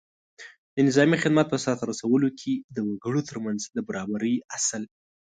د 0.75 0.77
نظامي 0.87 1.17
خدمت 1.23 1.45
په 1.49 1.57
سرته 1.63 1.83
رسولو 1.91 2.29
کې 2.39 2.53
د 2.75 2.77
وګړو 2.89 3.21
تر 3.29 3.37
منځ 3.45 3.61
د 3.75 3.77
برابرۍ 3.87 4.35
اصل 4.57 4.83